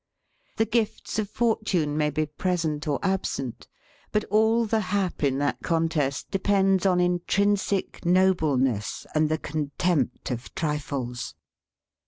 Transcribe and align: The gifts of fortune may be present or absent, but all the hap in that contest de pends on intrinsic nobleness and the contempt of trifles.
The 0.57 0.65
gifts 0.65 1.19
of 1.19 1.29
fortune 1.29 1.95
may 1.95 2.09
be 2.09 2.25
present 2.25 2.87
or 2.87 2.97
absent, 3.03 3.67
but 4.11 4.23
all 4.31 4.65
the 4.65 4.79
hap 4.79 5.21
in 5.23 5.37
that 5.37 5.61
contest 5.61 6.31
de 6.31 6.39
pends 6.39 6.87
on 6.87 6.99
intrinsic 6.99 8.03
nobleness 8.03 9.05
and 9.13 9.29
the 9.29 9.37
contempt 9.37 10.31
of 10.31 10.55
trifles. 10.55 11.35